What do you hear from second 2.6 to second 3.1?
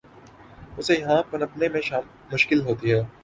ہوتی ہے۔